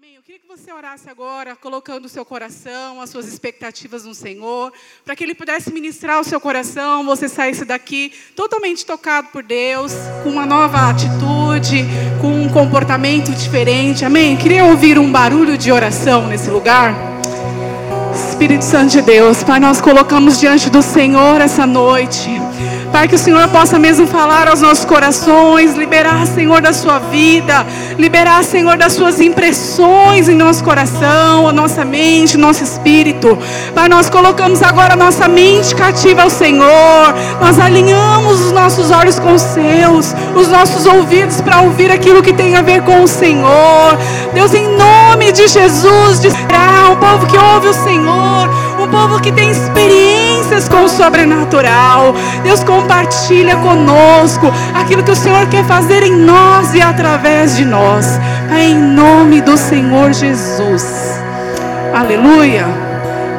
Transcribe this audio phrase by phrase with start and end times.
[0.00, 0.14] Amém.
[0.14, 4.72] Eu queria que você orasse agora, colocando o seu coração, as suas expectativas no Senhor,
[5.04, 9.92] para que Ele pudesse ministrar o seu coração, você saísse daqui totalmente tocado por Deus,
[10.22, 11.84] com uma nova atitude,
[12.20, 14.04] com um comportamento diferente.
[14.04, 14.36] Amém.
[14.36, 16.94] Queria ouvir um barulho de oração nesse lugar.
[18.14, 22.47] Espírito Santo de Deus, Pai, nós colocamos diante do Senhor essa noite.
[22.92, 27.66] Pai, que o Senhor possa mesmo falar aos nossos corações, liberar, Senhor, da sua vida,
[27.98, 33.38] liberar, Senhor, das suas impressões em nosso coração, a nossa mente, nosso espírito.
[33.74, 39.18] Pai, nós colocamos agora a nossa mente cativa ao Senhor, nós alinhamos os nossos olhos
[39.18, 43.08] com os seus, os nossos ouvidos para ouvir aquilo que tem a ver com o
[43.08, 43.96] Senhor.
[44.32, 49.32] Deus, em nome de Jesus, de um povo que ouve o Senhor, um povo que
[49.32, 52.14] tem experiências com o sobrenatural.
[52.42, 58.18] Deus, compartilha conosco aquilo que o Senhor quer fazer em nós e através de nós.
[58.56, 61.20] Em nome do Senhor Jesus.
[61.94, 62.66] Aleluia.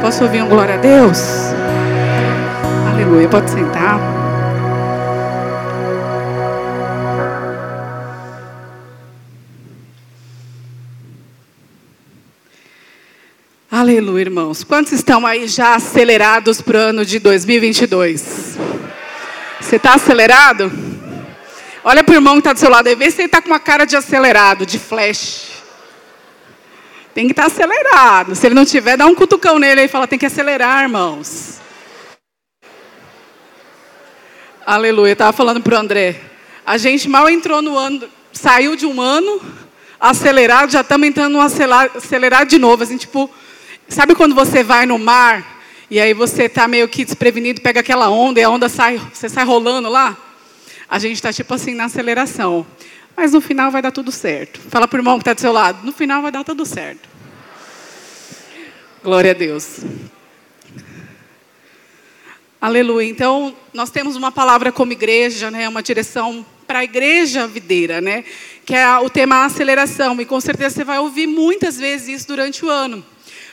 [0.01, 1.19] Posso ouvir um glória a Deus?
[2.91, 3.27] Aleluia.
[3.27, 4.18] Pode sentar.
[13.79, 14.61] Aleluia, irmãos.
[14.61, 18.57] Quantos estão aí já acelerados para o ano de 2022?
[19.61, 20.69] Você está acelerado?
[21.81, 23.47] Olha para o irmão que está do seu lado e vê se ele está com
[23.47, 25.63] uma cara de acelerado, de flash.
[27.13, 28.35] Tem que estar tá acelerado.
[28.35, 31.61] Se ele não tiver, dá um cutucão nele e fala: tem que acelerar, irmãos.
[34.65, 35.13] Aleluia.
[35.13, 36.19] Estava falando para o André.
[36.65, 39.41] A gente mal entrou no ano, saiu de um ano
[39.97, 42.83] acelerado, já estamos entrando no acelerado de novo.
[42.83, 43.29] Assim, tipo,
[43.89, 48.09] Sabe quando você vai no mar e aí você está meio que desprevenido, pega aquela
[48.09, 50.15] onda e a onda sai, você sai rolando lá?
[50.87, 52.65] A gente está tipo assim na aceleração.
[53.17, 54.59] Mas no final vai dar tudo certo.
[54.69, 55.83] Fala para o irmão que está do seu lado.
[55.83, 57.09] No final vai dar tudo certo.
[59.03, 59.79] Glória a Deus.
[62.61, 63.09] Aleluia.
[63.09, 68.23] Então, nós temos uma palavra como igreja, né, uma direção para a igreja videira, né,
[68.65, 70.19] que é o tema aceleração.
[70.21, 73.03] E com certeza você vai ouvir muitas vezes isso durante o ano.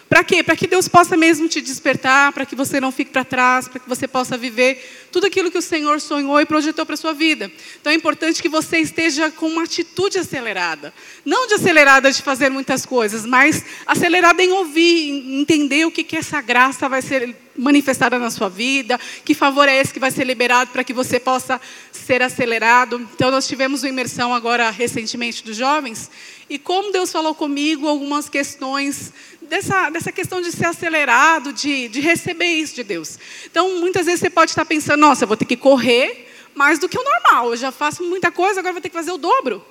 [0.09, 0.43] Para quê?
[0.43, 3.81] Para que Deus possa mesmo te despertar, para que você não fique para trás, para
[3.81, 7.13] que você possa viver tudo aquilo que o Senhor sonhou e projetou para a sua
[7.13, 7.51] vida.
[7.81, 10.95] Então é importante que você esteja com uma atitude acelerada.
[11.25, 16.05] Não de acelerada de fazer muitas coisas, mas acelerada em ouvir, em entender o que,
[16.05, 20.11] que essa graça vai ser manifestada na sua vida, que favor é esse que vai
[20.11, 23.09] ser liberado para que você possa ser acelerado.
[23.15, 26.11] Então nós tivemos uma imersão agora recentemente dos jovens,
[26.49, 29.13] e como Deus falou comigo algumas questões
[29.49, 33.19] dessa, dessa questão de ser acelerado, de, de receber isso de Deus.
[33.45, 36.89] Então, muitas vezes você pode estar pensando, nossa, eu vou ter que correr mais do
[36.89, 39.65] que o normal, eu já faço muita coisa, agora vou ter que fazer o dobro.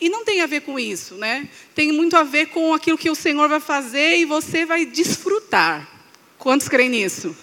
[0.00, 1.48] E não tem a ver com isso, né?
[1.74, 5.88] Tem muito a ver com aquilo que o Senhor vai fazer e você vai desfrutar.
[6.38, 7.36] Quantos creem nisso?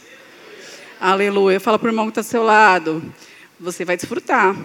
[0.99, 1.59] Aleluia.
[1.59, 3.03] Fala para o irmão que está ao seu lado.
[3.59, 4.55] Você vai desfrutar.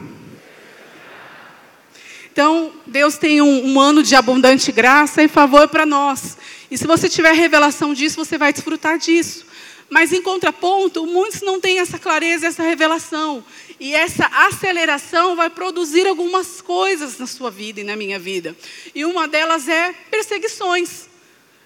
[2.33, 6.39] Então, Deus tem um, um ano de abundante graça e favor para nós.
[6.71, 9.45] E se você tiver revelação disso, você vai desfrutar disso.
[9.91, 13.45] Mas, em contraponto, muitos não têm essa clareza, essa revelação.
[13.81, 18.57] E essa aceleração vai produzir algumas coisas na sua vida e na minha vida.
[18.95, 21.09] E uma delas é perseguições,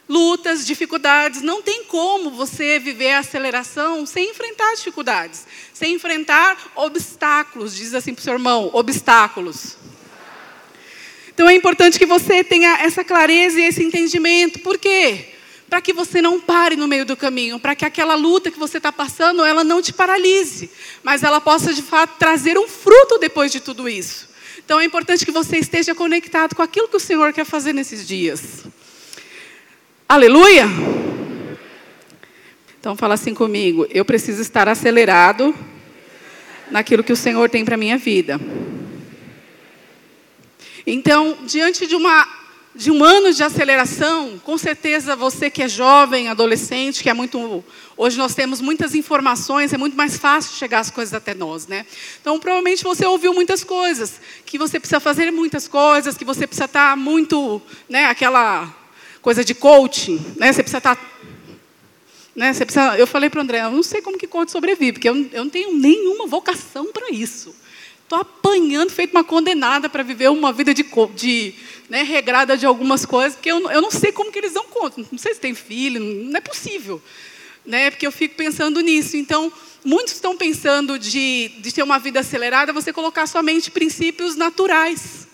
[0.08, 1.42] lutas, dificuldades.
[1.42, 7.76] Não tem como você viver a aceleração sem enfrentar dificuldades, sem enfrentar obstáculos.
[7.76, 9.76] Diz assim para o seu irmão: obstáculos.
[11.34, 14.60] Então é importante que você tenha essa clareza e esse entendimento.
[14.60, 15.26] Por quê?
[15.68, 18.76] Para que você não pare no meio do caminho, para que aquela luta que você
[18.76, 20.70] está passando, ela não te paralise,
[21.02, 24.28] mas ela possa de fato trazer um fruto depois de tudo isso.
[24.64, 28.06] Então é importante que você esteja conectado com aquilo que o Senhor quer fazer nesses
[28.06, 28.64] dias.
[30.08, 30.66] Aleluia!
[32.78, 35.54] Então fala assim comigo, eu preciso estar acelerado
[36.70, 38.38] naquilo que o Senhor tem para minha vida.
[40.86, 42.28] Então, diante de, uma,
[42.74, 47.64] de um ano de aceleração, com certeza você que é jovem, adolescente, que é muito.
[47.96, 51.86] Hoje nós temos muitas informações, é muito mais fácil chegar as coisas até nós, né?
[52.20, 56.66] Então, provavelmente você ouviu muitas coisas, que você precisa fazer muitas coisas, que você precisa
[56.66, 58.70] estar muito, né, aquela
[59.22, 60.52] coisa de coaching, né?
[60.52, 61.14] Você precisa estar
[62.36, 64.94] né, você precisa, eu falei para o André, eu não sei como que coach sobrevive,
[64.94, 67.54] porque eu, eu não tenho nenhuma vocação para isso.
[68.04, 70.84] Estou apanhando, feito uma condenada para viver uma vida de,
[71.14, 71.54] de
[71.88, 75.02] né, regrada de algumas coisas, porque eu, eu não sei como que eles dão conta.
[75.10, 77.02] Não sei se tem filho, não é possível.
[77.64, 79.16] Né, porque eu fico pensando nisso.
[79.16, 79.52] Então,
[79.84, 85.24] muitos estão pensando de, de ter uma vida acelerada, você colocar somente princípios naturais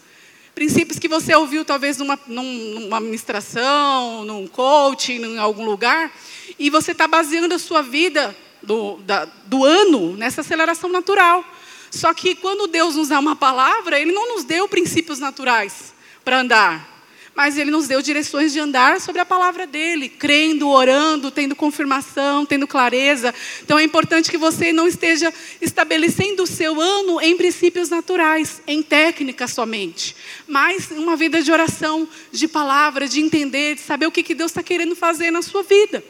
[0.61, 6.13] princípios que você ouviu talvez numa, numa ministração, num coaching, em algum lugar,
[6.59, 11.43] e você está baseando a sua vida do, da, do ano nessa aceleração natural.
[11.91, 15.93] Só que quando Deus nos dá uma palavra, Ele não nos deu princípios naturais
[16.25, 16.91] para andar
[17.35, 22.45] mas ele nos deu direções de andar sobre a palavra dele, crendo, orando, tendo confirmação,
[22.45, 23.35] tendo clareza.
[23.63, 28.83] Então é importante que você não esteja estabelecendo o seu ano em princípios naturais, em
[28.83, 30.15] técnica somente,
[30.47, 34.51] mas uma vida de oração, de palavra, de entender, de saber o que, que Deus
[34.51, 36.05] está querendo fazer na sua vida.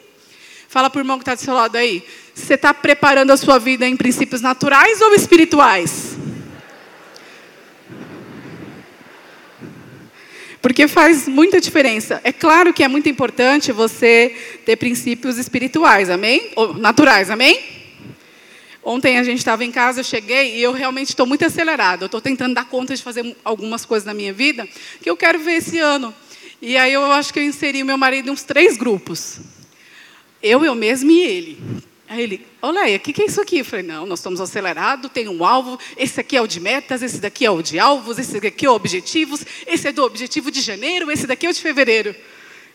[0.67, 2.03] Fala para o irmão que está do seu lado aí.
[2.41, 6.17] Você está preparando a sua vida em princípios naturais ou espirituais?
[10.61, 12.19] Porque faz muita diferença.
[12.23, 14.35] É claro que é muito importante você
[14.65, 16.51] ter princípios espirituais, amém?
[16.55, 17.59] Ou naturais, amém?
[18.83, 22.03] Ontem a gente estava em casa, eu cheguei e eu realmente estou muito acelerada.
[22.03, 24.67] Eu estou tentando dar conta de fazer algumas coisas na minha vida
[25.01, 26.13] que eu quero ver esse ano.
[26.59, 29.39] E aí eu acho que eu inseri meu marido em uns três grupos.
[30.41, 31.90] Eu, eu mesmo e ele.
[32.11, 33.59] Aí ele, olha, o que, que é isso aqui?
[33.59, 37.01] Eu falei, não, nós estamos acelerados, tem um alvo, esse aqui é o de metas,
[37.01, 40.51] esse daqui é o de alvos, esse daqui é o objetivos, esse é do objetivo
[40.51, 42.13] de janeiro, esse daqui é o de fevereiro.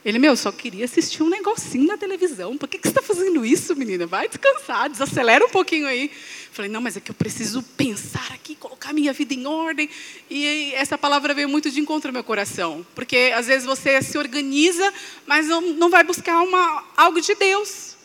[0.03, 2.57] Ele, meu, só queria assistir um negocinho na televisão.
[2.57, 4.07] Por que, que você está fazendo isso, menina?
[4.07, 6.11] Vai descansar, desacelera um pouquinho aí.
[6.51, 9.91] Falei, não, mas é que eu preciso pensar aqui, colocar minha vida em ordem.
[10.31, 12.87] E essa palavra veio muito de encontro ao meu coração.
[12.95, 14.91] Porque às vezes você se organiza,
[15.27, 17.96] mas não, não vai buscar uma, algo de Deus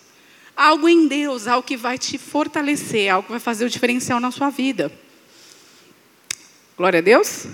[0.62, 4.30] algo em Deus, algo que vai te fortalecer, algo que vai fazer o diferencial na
[4.30, 4.92] sua vida.
[6.78, 7.48] Glória a Deus.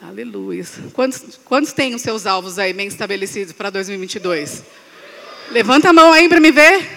[0.00, 0.64] Aleluia.
[0.92, 4.62] Quantos, quantos têm os seus alvos aí bem estabelecidos para 2022?
[5.50, 6.88] Levanta a mão aí para me ver.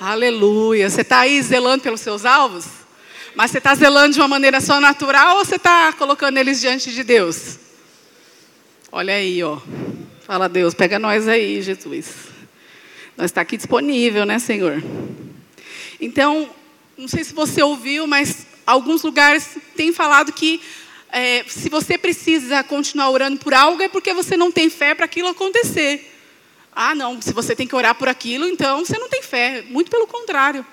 [0.00, 0.90] Aleluia.
[0.90, 2.66] Você está aí zelando pelos seus alvos?
[3.36, 6.92] Mas você está zelando de uma maneira só natural ou você está colocando eles diante
[6.92, 7.56] de Deus?
[8.90, 9.60] Olha aí, ó.
[10.26, 12.31] Fala Deus, pega nós aí, Jesus.
[13.16, 14.82] Nós está aqui disponível, né, Senhor?
[16.00, 16.48] Então,
[16.96, 20.60] não sei se você ouviu, mas alguns lugares têm falado que
[21.10, 25.04] é, se você precisa continuar orando por algo, é porque você não tem fé para
[25.04, 26.10] aquilo acontecer.
[26.74, 29.62] Ah, não, se você tem que orar por aquilo, então você não tem fé.
[29.68, 30.64] Muito pelo contrário.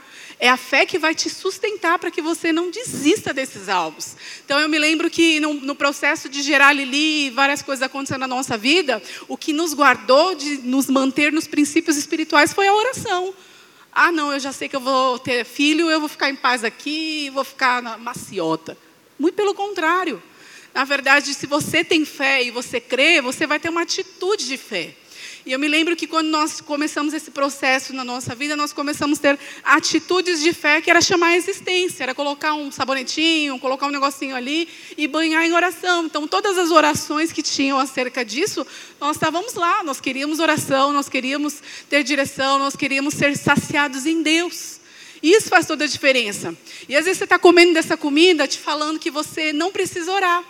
[0.42, 4.16] É a fé que vai te sustentar para que você não desista desses alvos.
[4.46, 8.22] Então, eu me lembro que no, no, processo de gerar Lili e várias coisas acontecendo
[8.22, 12.74] na nossa vida, o que nos guardou de nos manter nos princípios espirituais foi a
[12.74, 13.34] oração.
[13.92, 16.64] Ah, não, eu já sei que eu vou ter filho, eu vou ficar em paz
[16.64, 18.78] aqui, vou ficar na maciota.
[19.20, 20.24] Muito pelo contrário.
[20.74, 24.56] Na verdade, se você tem fé e você crê, você vai ter uma atitude de
[24.56, 24.96] fé.
[25.50, 29.18] E eu me lembro que quando nós começamos esse processo na nossa vida, nós começamos
[29.18, 33.88] a ter atitudes de fé que era chamar a existência, era colocar um sabonetinho, colocar
[33.88, 36.06] um negocinho ali e banhar em oração.
[36.06, 38.64] Então, todas as orações que tinham acerca disso,
[39.02, 44.22] nós estávamos lá, nós queríamos oração, nós queríamos ter direção, nós queríamos ser saciados em
[44.22, 44.80] Deus.
[45.20, 46.56] Isso faz toda a diferença.
[46.88, 50.44] E às vezes você está comendo dessa comida te falando que você não precisa orar,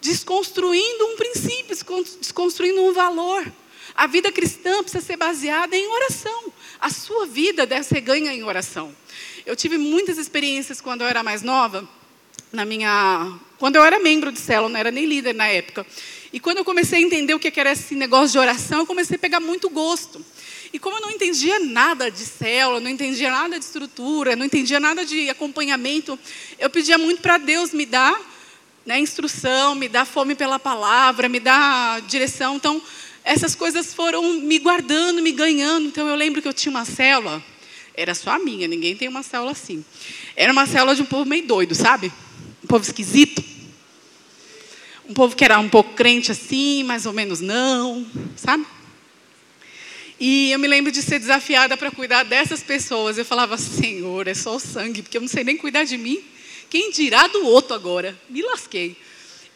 [0.00, 1.76] desconstruindo um princípio,
[2.20, 3.44] desconstruindo um valor.
[3.98, 6.52] A vida cristã precisa ser baseada em oração.
[6.80, 8.94] A sua vida deve ser ganha em oração.
[9.44, 11.86] Eu tive muitas experiências quando eu era mais nova,
[12.52, 15.84] na minha, quando eu era membro de célula, não era nem líder na época.
[16.32, 19.16] E quando eu comecei a entender o que era esse negócio de oração, eu comecei
[19.16, 20.24] a pegar muito gosto.
[20.72, 24.78] E como eu não entendia nada de célula, não entendia nada de estrutura, não entendia
[24.78, 26.16] nada de acompanhamento,
[26.56, 28.16] eu pedia muito para Deus me dar
[28.86, 32.54] né, instrução, me dar fome pela palavra, me dar direção.
[32.54, 32.80] Então,
[33.28, 35.86] essas coisas foram me guardando, me ganhando.
[35.86, 37.44] Então eu lembro que eu tinha uma célula,
[37.94, 39.84] era só a minha, ninguém tem uma célula assim.
[40.34, 42.10] Era uma célula de um povo meio doido, sabe?
[42.64, 43.44] Um povo esquisito.
[45.06, 48.64] Um povo que era um pouco crente assim, mais ou menos não, sabe?
[50.18, 53.18] E eu me lembro de ser desafiada para cuidar dessas pessoas.
[53.18, 56.20] Eu falava, Senhor, é só o sangue, porque eu não sei nem cuidar de mim.
[56.70, 58.18] Quem dirá do outro agora?
[58.28, 58.96] Me lasquei.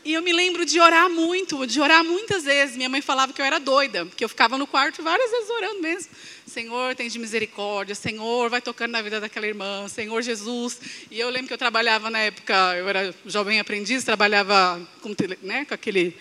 [0.04, 2.76] E eu me lembro de orar muito, de orar muitas vezes.
[2.76, 5.80] Minha mãe falava que eu era doida, porque eu ficava no quarto várias vezes orando
[5.80, 6.11] mesmo.
[6.44, 7.94] Senhor, tem de misericórdia.
[7.94, 9.87] Senhor, vai tocando na vida daquela irmã.
[9.88, 10.80] Senhor Jesus.
[11.09, 15.64] E eu lembro que eu trabalhava na época, eu era jovem aprendiz, trabalhava com, né,
[15.64, 16.16] com aquele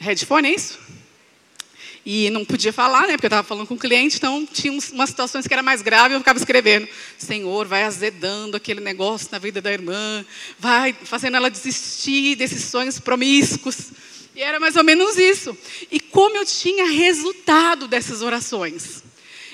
[0.00, 0.78] headphone, é isso?
[2.04, 5.10] E não podia falar, né, porque eu estava falando com o cliente, então tinha umas
[5.10, 6.88] situações que era mais grave, eu ficava escrevendo:
[7.18, 10.24] Senhor, vai azedando aquele negócio na vida da irmã,
[10.58, 13.92] vai fazendo ela desistir desses sonhos promíscuos.
[14.34, 15.56] E era mais ou menos isso.
[15.90, 19.02] E como eu tinha resultado dessas orações.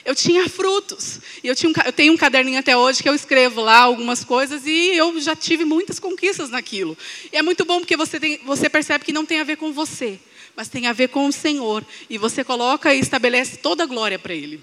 [0.04, 1.18] eu tinha frutos.
[1.42, 4.22] E eu, tinha um, eu tenho um caderninho até hoje que eu escrevo lá algumas
[4.22, 6.96] coisas e eu já tive muitas conquistas naquilo.
[7.32, 9.72] E é muito bom porque você, tem, você percebe que não tem a ver com
[9.72, 10.20] você,
[10.56, 11.84] mas tem a ver com o Senhor.
[12.08, 14.60] E você coloca e estabelece toda a glória para Ele.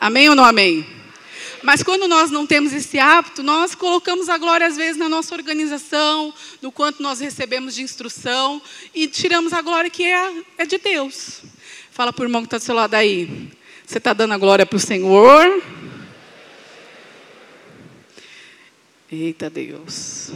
[0.00, 0.86] Amém ou não amém?
[1.62, 5.32] Mas quando nós não temos esse hábito, nós colocamos a glória às vezes na nossa
[5.34, 8.60] organização, no quanto nós recebemos de instrução,
[8.92, 11.42] e tiramos a glória que é, é de Deus.
[11.92, 13.48] Fala para o irmão que está do seu lado aí.
[13.86, 15.62] Você está dando a glória para o Senhor?
[19.10, 20.32] Eita Deus.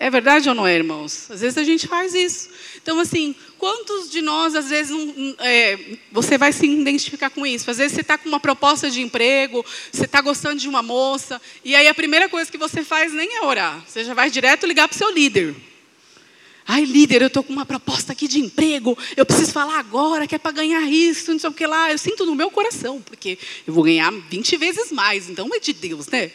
[0.00, 1.28] É verdade ou não é, irmãos?
[1.28, 2.48] Às vezes a gente faz isso.
[2.80, 4.96] Então, assim, quantos de nós, às vezes,
[5.40, 5.76] é,
[6.12, 7.68] você vai se identificar com isso?
[7.68, 11.42] Às vezes você está com uma proposta de emprego, você está gostando de uma moça,
[11.64, 13.84] e aí a primeira coisa que você faz nem é orar.
[13.88, 15.52] Você já vai direto ligar para o seu líder.
[16.64, 20.34] Ai, líder, eu estou com uma proposta aqui de emprego, eu preciso falar agora que
[20.34, 21.90] é para ganhar isso, não sei o que lá.
[21.90, 23.36] Eu sinto no meu coração, porque
[23.66, 26.30] eu vou ganhar 20 vezes mais, então é de Deus, né?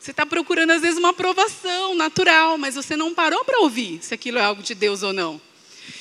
[0.00, 4.14] Você está procurando, às vezes, uma aprovação natural, mas você não parou para ouvir se
[4.14, 5.38] aquilo é algo de Deus ou não.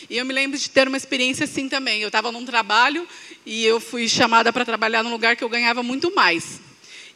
[0.09, 2.01] E eu me lembro de ter uma experiência assim também.
[2.01, 3.05] Eu estava num trabalho
[3.45, 6.61] e eu fui chamada para trabalhar num lugar que eu ganhava muito mais.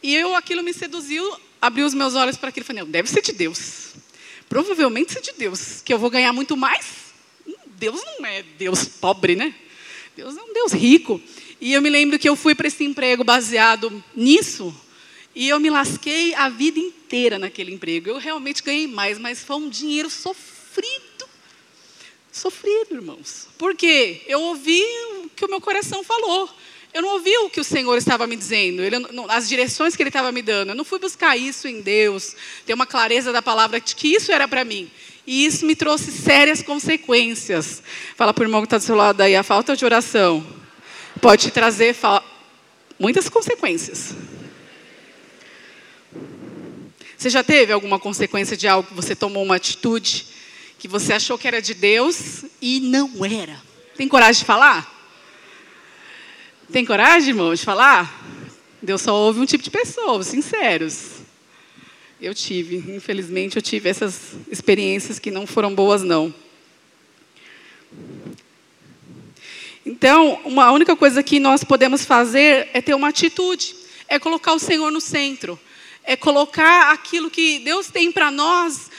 [0.02, 1.24] E eu, aquilo me seduziu,
[1.58, 3.94] abri os meus olhos para aquilo e falei, deve ser de Deus.
[4.46, 6.84] Provavelmente ser de Deus, que eu vou ganhar muito mais.
[7.48, 9.54] Hum, Deus não é Deus pobre, né?
[10.14, 11.18] Deus é um Deus rico.
[11.58, 14.78] E eu me lembro que eu fui para esse emprego baseado nisso,
[15.34, 18.10] e eu me lasquei a vida inteira naquele emprego.
[18.10, 21.14] Eu realmente ganhei mais, mas foi um dinheiro sofrido
[22.34, 23.46] sofrido, irmãos.
[23.56, 24.82] Porque eu ouvi
[25.24, 26.50] o que o meu coração falou.
[26.92, 28.96] Eu não ouvi o que o Senhor estava me dizendo, ele,
[29.28, 30.70] as direções que Ele estava me dando.
[30.70, 34.30] Eu não fui buscar isso em Deus, ter uma clareza da palavra de que isso
[34.30, 34.88] era para mim.
[35.26, 37.82] E isso me trouxe sérias consequências.
[38.14, 40.46] Fala para o irmão que está do seu lado aí, a falta de oração
[41.20, 41.96] pode te trazer
[42.98, 44.14] muitas consequências.
[47.24, 50.26] Você já teve alguma consequência de algo que você tomou uma atitude
[50.78, 53.58] que você achou que era de Deus e não era.
[53.96, 55.10] Tem coragem de falar?
[56.70, 58.22] Tem coragem, irmão, de falar?
[58.82, 61.12] Deus só ouve um tipo de pessoa, sinceros.
[62.20, 66.34] Eu tive, infelizmente, eu tive essas experiências que não foram boas, não.
[69.86, 73.74] Então, uma única coisa que nós podemos fazer é ter uma atitude,
[74.08, 75.58] é colocar o Senhor no centro,
[76.04, 78.90] é colocar aquilo que Deus tem para nós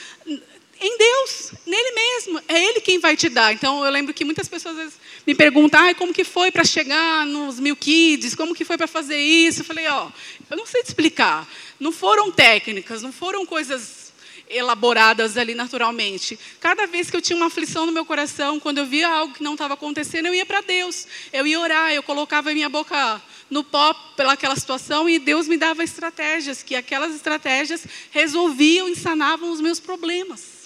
[0.80, 2.42] em Deus, nele mesmo.
[2.46, 3.52] É Ele quem vai te dar.
[3.52, 4.94] Então, eu lembro que muitas pessoas vezes,
[5.26, 8.34] me perguntam, ah, como que foi para chegar nos mil kids?
[8.34, 9.60] Como que foi para fazer isso?
[9.60, 10.10] Eu falei, ó,
[10.50, 11.48] eu não sei te explicar.
[11.80, 14.12] Não foram técnicas, não foram coisas
[14.48, 16.38] elaboradas ali naturalmente.
[16.60, 19.42] Cada vez que eu tinha uma aflição no meu coração, quando eu via algo que
[19.42, 21.06] não estava acontecendo, eu ia para Deus.
[21.32, 25.56] Eu ia orar, eu colocava a minha boca no pó pelaquela situação e Deus me
[25.56, 30.56] dava estratégias, que aquelas estratégias resolviam e sanavam os meus problemas.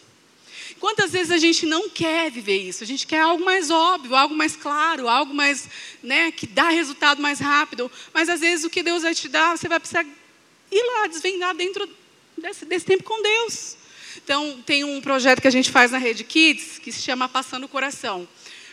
[0.78, 2.82] Quantas vezes a gente não quer viver isso?
[2.82, 5.68] A gente quer algo mais óbvio, algo mais claro, algo mais,
[6.02, 7.92] né, que dá resultado mais rápido.
[8.14, 10.06] Mas às vezes o que Deus vai te dar, você vai precisar
[10.72, 11.86] ir lá desvendar dentro
[12.38, 13.76] desse, desse tempo com Deus.
[14.24, 17.64] Então, tem um projeto que a gente faz na Rede Kids que se chama Passando
[17.64, 18.26] o Coração.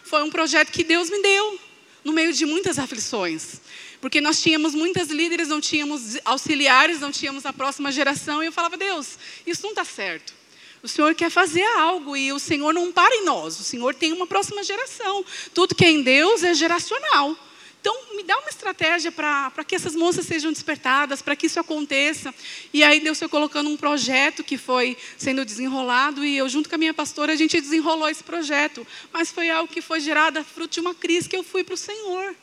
[0.04, 1.60] Foi um projeto que Deus me deu
[2.04, 3.60] no meio de muitas aflições.
[4.00, 8.44] Porque nós tínhamos muitas líderes, não tínhamos auxiliares, não tínhamos a próxima geração.
[8.44, 10.34] E eu falava, Deus, isso não está certo.
[10.84, 13.60] O Senhor quer fazer algo e o Senhor não para em nós.
[13.60, 15.26] O Senhor tem uma próxima geração.
[15.54, 17.36] Tudo que é em Deus é geracional.
[17.80, 22.34] Então, me dá uma estratégia para que essas moças sejam despertadas, para que isso aconteça.
[22.74, 26.76] E aí, Deus foi colocando um projeto que foi sendo desenrolado, e eu, junto com
[26.76, 28.86] a minha pastora, a gente desenrolou esse projeto.
[29.14, 31.78] Mas foi algo que foi gerado fruto de uma crise que eu fui para o
[31.78, 32.36] Senhor.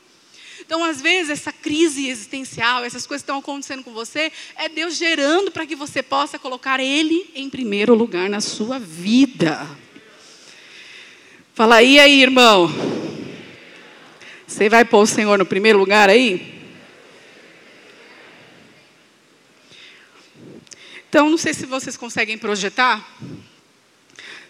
[0.61, 4.97] Então, às vezes, essa crise existencial, essas coisas que estão acontecendo com você, é Deus
[4.97, 9.67] gerando para que você possa colocar Ele em primeiro lugar na sua vida.
[11.55, 12.71] Fala aí, aí, irmão.
[14.47, 16.55] Você vai pôr o Senhor no primeiro lugar aí?
[21.09, 23.09] Então, não sei se vocês conseguem projetar.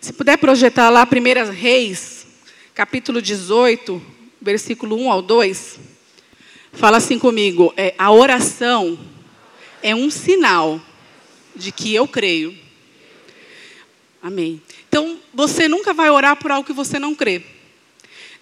[0.01, 2.27] Se puder projetar lá 1 Reis,
[2.75, 4.03] capítulo 18,
[4.41, 5.94] versículo 1 ao 2.
[6.77, 8.99] Fala assim comigo, é, a oração
[9.81, 10.81] é um sinal
[11.55, 12.57] de que eu creio.
[14.21, 14.61] Amém.
[14.89, 17.43] Então, você nunca vai orar por algo que você não crê.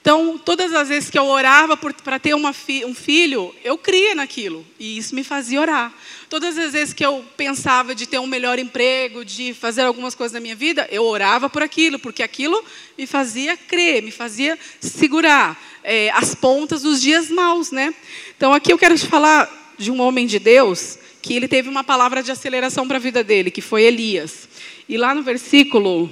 [0.01, 4.67] Então, todas as vezes que eu orava para ter fi, um filho, eu cria naquilo.
[4.79, 5.93] E isso me fazia orar.
[6.31, 10.33] Todas as vezes que eu pensava de ter um melhor emprego, de fazer algumas coisas
[10.33, 12.65] na minha vida, eu orava por aquilo, porque aquilo
[12.97, 17.71] me fazia crer, me fazia segurar é, as pontas dos dias maus.
[17.71, 17.95] Né?
[18.37, 21.85] Então, aqui eu quero te falar de um homem de Deus que ele teve uma
[21.85, 24.49] palavra de aceleração para a vida dele, que foi Elias.
[24.89, 26.11] E lá no versículo,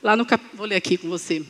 [0.00, 0.42] lá no cap...
[0.54, 1.42] vou ler aqui com você.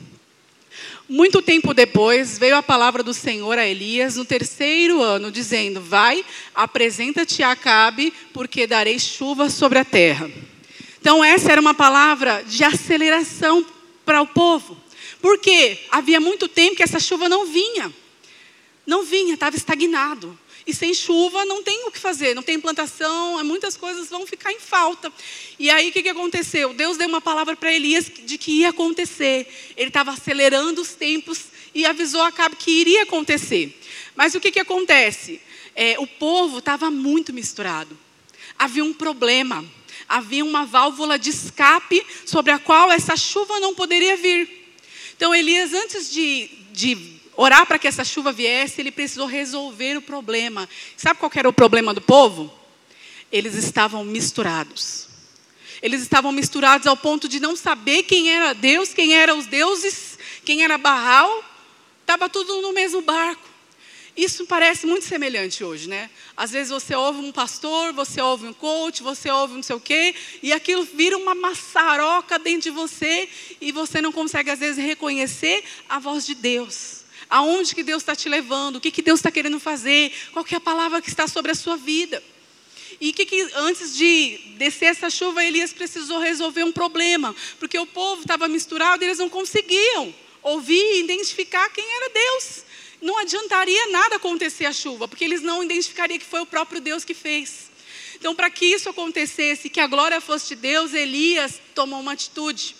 [1.09, 6.25] Muito tempo depois, veio a palavra do Senhor a Elias no terceiro ano, dizendo: Vai,
[6.54, 10.30] apresenta-te a Acabe, porque darei chuva sobre a terra.
[11.00, 13.66] Então, essa era uma palavra de aceleração
[14.04, 14.76] para o povo.
[15.20, 17.92] Porque havia muito tempo que essa chuva não vinha.
[18.86, 20.38] Não vinha, estava estagnado.
[20.66, 24.52] E sem chuva não tem o que fazer, não tem plantação, muitas coisas vão ficar
[24.52, 25.12] em falta.
[25.58, 26.74] E aí o que, que aconteceu?
[26.74, 29.48] Deus deu uma palavra para Elias de que ia acontecer.
[29.76, 33.80] Ele estava acelerando os tempos e avisou a Acabe que iria acontecer.
[34.14, 35.40] Mas o que, que acontece?
[35.74, 37.98] É, o povo estava muito misturado.
[38.58, 39.64] Havia um problema.
[40.08, 44.60] Havia uma válvula de escape sobre a qual essa chuva não poderia vir.
[45.20, 50.00] Então Elias, antes de, de orar para que essa chuva viesse, ele precisou resolver o
[50.00, 50.66] problema.
[50.96, 52.50] Sabe qual era o problema do povo?
[53.30, 55.08] Eles estavam misturados.
[55.82, 60.18] Eles estavam misturados ao ponto de não saber quem era Deus, quem eram os deuses,
[60.42, 61.44] quem era Baal.
[62.00, 63.46] Estava tudo no mesmo barco.
[64.17, 66.11] Isso parece muito semelhante hoje, né?
[66.37, 69.81] Às vezes você ouve um pastor, você ouve um coach, você ouve não sei o
[69.81, 73.29] quê, e aquilo vira uma maçaroca dentro de você
[73.61, 77.00] e você não consegue, às vezes, reconhecer a voz de Deus
[77.31, 80.55] aonde que Deus está te levando, o que, que Deus está querendo fazer, qual que
[80.55, 82.21] é a palavra que está sobre a sua vida.
[83.00, 87.87] E que, que antes de descer essa chuva, Elias precisou resolver um problema, porque o
[87.87, 90.12] povo estava misturado e eles não conseguiam
[90.43, 92.64] ouvir e identificar quem era Deus.
[93.00, 97.04] Não adiantaria nada acontecer a chuva, porque eles não identificariam que foi o próprio Deus
[97.04, 97.71] que fez.
[98.16, 102.76] Então, para que isso acontecesse, que a glória fosse de Deus, Elias tomou uma atitude.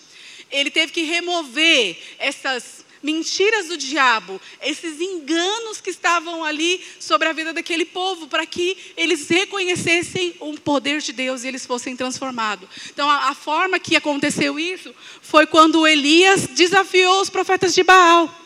[0.51, 7.33] Ele teve que remover essas mentiras do diabo, esses enganos que estavam ali sobre a
[7.33, 12.69] vida daquele povo, para que eles reconhecessem o poder de Deus e eles fossem transformados.
[12.91, 18.37] Então, a, a forma que aconteceu isso foi quando Elias desafiou os profetas de Baal.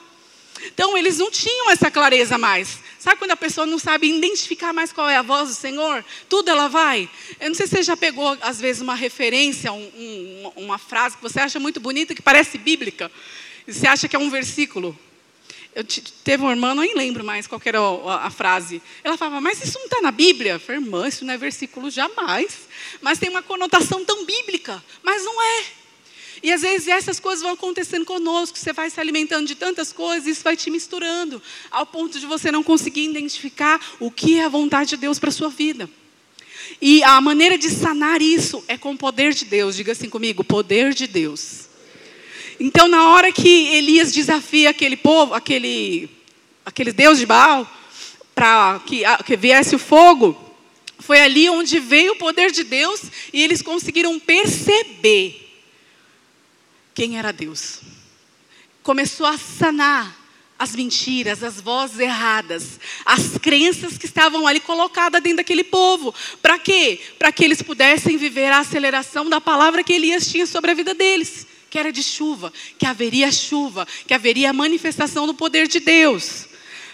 [0.63, 2.79] Então, eles não tinham essa clareza mais.
[2.97, 6.03] Sabe quando a pessoa não sabe identificar mais qual é a voz do Senhor?
[6.27, 7.09] Tudo ela vai.
[7.39, 11.17] Eu não sei se você já pegou, às vezes, uma referência, um, um, uma frase
[11.17, 13.11] que você acha muito bonita, que parece bíblica.
[13.67, 14.97] E você acha que é um versículo?
[15.75, 15.83] Eu
[16.23, 18.81] teve uma irmã, não lembro mais qual era a, a, frase.
[19.03, 20.53] Ela falava, mas isso não está na Bíblia?
[20.53, 22.59] Eu falei, irmã, isso não é versículo jamais.
[23.01, 24.81] Mas tem uma conotação tão bíblica.
[25.03, 25.65] Mas não é.
[26.43, 30.27] E às vezes essas coisas vão acontecendo conosco, você vai se alimentando de tantas coisas,
[30.27, 34.49] isso vai te misturando, ao ponto de você não conseguir identificar o que é a
[34.49, 35.89] vontade de Deus para a sua vida.
[36.81, 39.75] E a maneira de sanar isso é com o poder de Deus.
[39.75, 41.69] Diga assim comigo: poder de Deus.
[42.59, 46.09] Então, na hora que Elias desafia aquele povo, aquele,
[46.65, 47.69] aquele Deus de Baal,
[48.33, 50.37] para que, que viesse o fogo,
[50.99, 53.01] foi ali onde veio o poder de Deus
[53.33, 55.44] e eles conseguiram perceber
[56.95, 57.81] quem era Deus.
[58.81, 60.15] Começou a sanar
[60.57, 66.15] as mentiras, as vozes erradas, as crenças que estavam ali colocadas dentro daquele povo.
[66.41, 66.99] Para quê?
[67.19, 70.95] Para que eles pudessem viver a aceleração da palavra que Elias tinha sobre a vida
[70.95, 76.47] deles que era de chuva, que haveria chuva, que haveria manifestação do poder de Deus.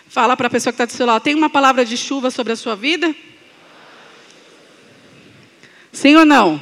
[0.07, 2.53] Fala para a pessoa que está do seu lado, tem uma palavra de chuva sobre
[2.53, 3.15] a sua vida?
[5.91, 6.59] Sim ou não?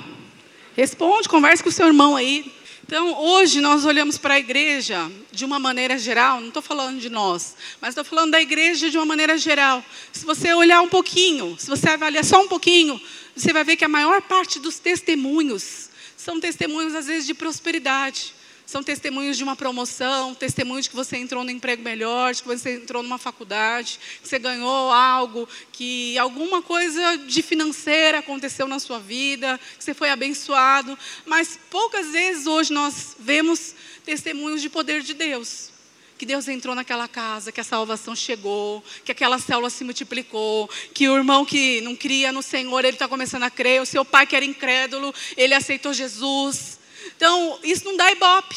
[0.75, 2.59] Responde, converse com o seu irmão aí.
[2.89, 7.08] Então, hoje nós olhamos para a igreja de uma maneira geral, não estou falando de
[7.08, 9.86] nós, mas estou falando da igreja de uma maneira geral.
[10.12, 12.99] Se você olhar um pouquinho, se você avaliar só um pouquinho,
[13.36, 18.34] você vai ver que a maior parte dos testemunhos são testemunhos, às vezes, de prosperidade.
[18.69, 22.47] São testemunhos de uma promoção, testemunhos de que você entrou no emprego melhor, de que
[22.47, 28.77] você entrou numa faculdade, que você ganhou algo, que alguma coisa de financeira aconteceu na
[28.77, 30.95] sua vida, que você foi abençoado.
[31.25, 33.73] Mas poucas vezes hoje nós vemos
[34.05, 35.71] testemunhos de poder de Deus
[36.15, 41.08] que Deus entrou naquela casa, que a salvação chegou, que aquela célula se multiplicou, que
[41.08, 44.27] o irmão que não cria no Senhor, ele está começando a crer, o seu pai
[44.27, 46.79] que era incrédulo, ele aceitou Jesus.
[47.19, 48.55] Então, isso não dá ibope.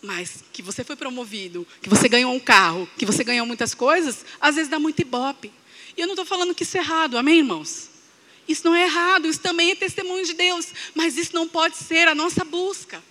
[0.00, 4.24] Mas que você foi promovido, que você ganhou um carro, que você ganhou muitas coisas,
[4.40, 5.52] às vezes dá muito ibope.
[5.94, 7.90] E eu não estou falando que isso é errado, amém, irmãos?
[8.48, 12.08] Isso não é errado, isso também é testemunho de Deus, mas isso não pode ser
[12.08, 13.04] a nossa busca.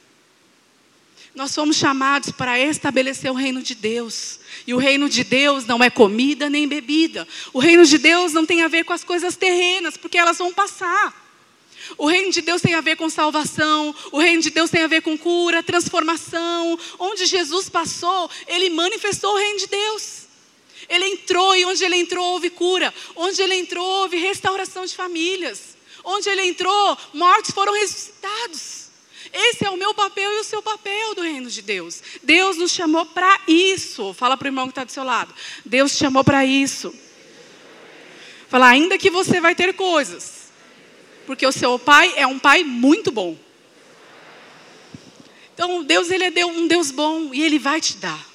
[1.35, 4.39] Nós somos chamados para estabelecer o reino de Deus.
[4.65, 7.27] E o reino de Deus não é comida nem bebida.
[7.53, 10.51] O reino de Deus não tem a ver com as coisas terrenas, porque elas vão
[10.51, 11.26] passar.
[11.97, 14.88] O reino de Deus tem a ver com salvação, o reino de Deus tem a
[14.88, 16.78] ver com cura, transformação.
[16.97, 20.28] Onde Jesus passou, ele manifestou o reino de Deus.
[20.89, 22.93] Ele entrou e onde ele entrou houve cura.
[23.15, 25.78] Onde ele entrou houve restauração de famílias.
[26.04, 28.88] Onde ele entrou, mortos foram ressuscitados.
[29.34, 32.02] Esse é o meu papel e o seu papel do reino de Deus.
[32.23, 34.13] Deus nos chamou para isso.
[34.13, 35.34] Fala para o irmão que está do seu lado.
[35.65, 36.93] Deus te chamou para isso.
[38.47, 40.37] Fala, ainda que você vai ter coisas.
[41.27, 43.37] Porque o seu pai é um pai muito bom.
[45.53, 48.25] Então, Deus, ele é um Deus bom e ele vai te dar.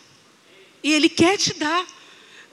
[0.82, 1.86] E ele quer te dar.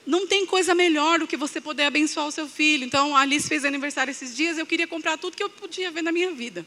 [0.05, 2.85] Não tem coisa melhor do que você poder abençoar o seu filho.
[2.85, 6.01] Então, a Alice fez aniversário esses dias, eu queria comprar tudo que eu podia ver
[6.01, 6.65] na minha vida.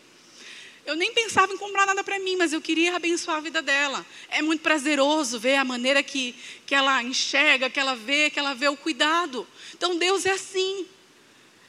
[0.84, 4.04] Eu nem pensava em comprar nada para mim, mas eu queria abençoar a vida dela.
[4.28, 6.34] É muito prazeroso ver a maneira que,
[6.66, 9.46] que ela enxerga, que ela vê, que ela vê o cuidado.
[9.74, 10.86] Então, Deus é assim.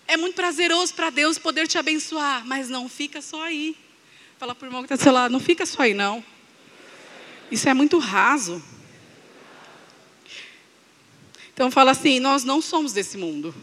[0.08, 3.76] É muito prazeroso para Deus poder te abençoar, mas não fica só aí.
[4.38, 6.24] Fala para o irmão que está do seu lado, não fica só aí, não.
[7.50, 8.62] Isso é muito raso.
[11.54, 13.54] Então fala assim: nós não somos desse mundo.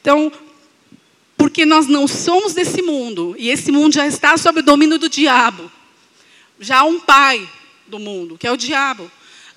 [0.00, 0.32] Então,
[1.36, 5.08] porque nós não somos desse mundo, e esse mundo já está sob o domínio do
[5.08, 5.70] diabo.
[6.58, 7.48] Já há um pai
[7.86, 9.10] do mundo, que é o diabo.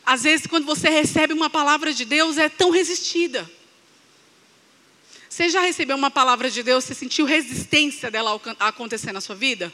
[0.05, 3.49] Às vezes, quando você recebe uma palavra de Deus, é tão resistida.
[5.39, 9.73] Você já recebeu uma palavra de Deus, você sentiu resistência dela acontecer na sua vida?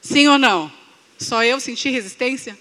[0.00, 0.72] Sim ou não?
[1.18, 2.58] Só eu senti resistência?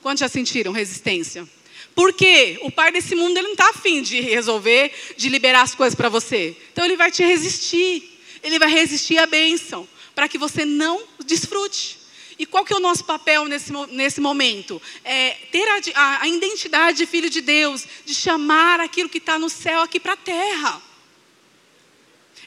[0.00, 1.46] Quantos já sentiram resistência?
[1.94, 5.94] Porque o pai desse mundo ele não está afim de resolver, de liberar as coisas
[5.94, 6.56] para você.
[6.72, 8.18] Então ele vai te resistir.
[8.42, 11.98] Ele vai resistir à bênção, para que você não desfrute.
[12.38, 14.80] E qual que é o nosso papel nesse, nesse momento?
[15.04, 19.38] É ter a, a, a identidade de filho de Deus, de chamar aquilo que está
[19.38, 20.89] no céu aqui para a terra.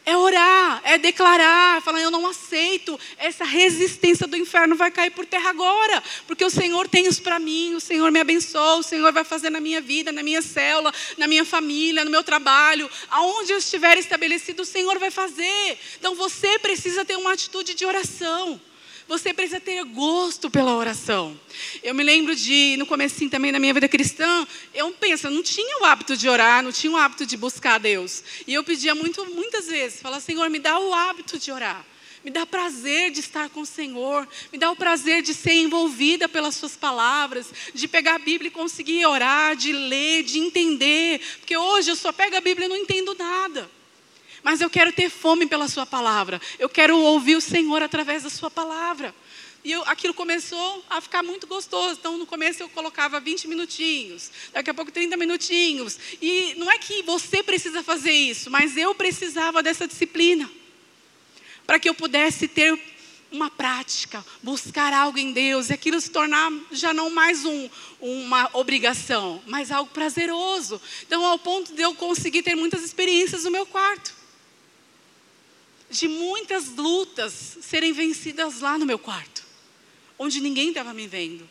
[0.05, 5.25] É orar, é declarar, falar: eu não aceito, essa resistência do inferno vai cair por
[5.25, 9.13] terra agora, porque o Senhor tem isso para mim, o Senhor me abençoou, o Senhor
[9.13, 13.53] vai fazer na minha vida, na minha célula, na minha família, no meu trabalho, aonde
[13.53, 15.79] eu estiver estabelecido, o Senhor vai fazer.
[15.97, 18.59] Então você precisa ter uma atitude de oração.
[19.07, 21.39] Você precisa ter gosto pela oração.
[21.83, 25.43] Eu me lembro de, no começo também da minha vida cristã, eu penso, eu não
[25.43, 28.23] tinha o hábito de orar, não tinha o hábito de buscar Deus.
[28.47, 31.85] E eu pedia muito, muitas vezes, falava, Senhor, me dá o hábito de orar.
[32.23, 34.25] Me dá prazer de estar com o Senhor.
[34.51, 38.51] Me dá o prazer de ser envolvida pelas Suas palavras, de pegar a Bíblia e
[38.51, 41.19] conseguir orar, de ler, de entender.
[41.39, 43.69] Porque hoje eu só pego a Bíblia e não entendo nada
[44.43, 46.39] mas eu quero ter fome pela Sua palavra.
[46.59, 49.15] Eu quero ouvir o Senhor através da Sua palavra.
[49.63, 51.97] E eu, aquilo começou a ficar muito gostoso.
[51.97, 55.97] Então, no começo eu colocava 20 minutinhos, daqui a pouco 30 minutinhos.
[56.21, 60.49] E não é que você precisa fazer isso, mas eu precisava dessa disciplina.
[61.65, 62.77] Para que eu pudesse ter
[63.31, 67.69] uma prática, buscar algo em Deus, e aquilo se tornar já não mais um,
[68.01, 70.79] uma obrigação, mas algo prazeroso.
[71.07, 74.22] Então, ao ponto de eu conseguir ter muitas experiências no meu quarto
[75.93, 79.43] de muitas lutas serem vencidas lá no meu quarto,
[80.17, 81.47] onde ninguém estava me vendo.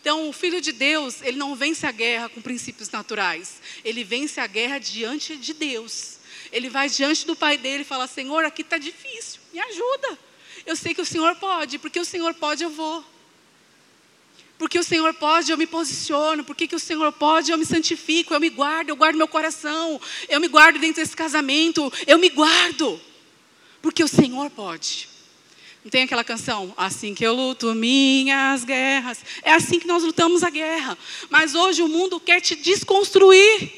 [0.00, 4.40] Então, o filho de Deus, ele não vence a guerra com princípios naturais, ele vence
[4.40, 6.18] a guerra diante de Deus.
[6.52, 10.18] Ele vai diante do pai dele e fala: Senhor, aqui está difícil, me ajuda.
[10.66, 13.04] Eu sei que o Senhor pode, porque o Senhor pode, eu vou.
[14.58, 16.44] Porque o Senhor pode, eu me posiciono.
[16.44, 20.00] Porque que o Senhor pode, eu me santifico, eu me guardo, eu guardo meu coração.
[20.28, 23.00] Eu me guardo dentro desse casamento, eu me guardo.
[23.84, 25.10] Porque o Senhor pode.
[25.84, 26.72] Não tem aquela canção?
[26.74, 29.22] Assim que eu luto minhas guerras.
[29.42, 30.96] É assim que nós lutamos a guerra.
[31.28, 33.70] Mas hoje o mundo quer te desconstruir.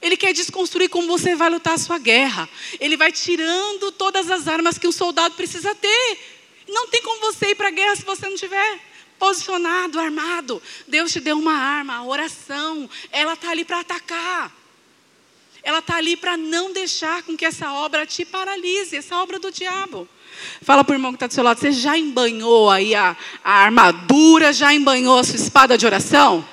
[0.00, 2.48] Ele quer desconstruir como você vai lutar a sua guerra.
[2.78, 6.18] Ele vai tirando todas as armas que um soldado precisa ter.
[6.68, 8.78] Não tem como você ir para a guerra se você não tiver
[9.18, 10.62] posicionado, armado.
[10.86, 12.88] Deus te deu uma arma, a oração.
[13.10, 14.63] Ela está ali para atacar
[15.64, 19.50] ela está ali para não deixar com que essa obra te paralise, essa obra do
[19.50, 20.06] diabo.
[20.60, 23.64] Fala para o irmão que está do seu lado, você já embanhou aí a, a
[23.64, 26.46] armadura, já embanhou a sua espada de oração?